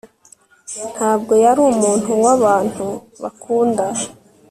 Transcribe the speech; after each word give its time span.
Ntabwo 0.95 1.33
yari 1.43 1.61
umuntu 1.71 2.11
wabantu 2.23 2.87
bakunda 3.21 3.85